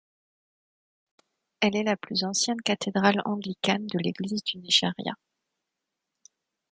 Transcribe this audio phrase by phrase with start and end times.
[1.59, 5.13] Elle est la plus ancienne cathédrale anglicane de l'Église du Nigeria.